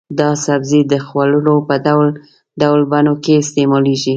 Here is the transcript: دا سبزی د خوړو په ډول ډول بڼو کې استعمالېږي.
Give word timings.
دا 0.19 0.29
سبزی 0.45 0.81
د 0.91 0.93
خوړو 1.05 1.55
په 1.67 1.75
ډول 1.85 2.07
ډول 2.61 2.81
بڼو 2.91 3.13
کې 3.23 3.33
استعمالېږي. 3.43 4.09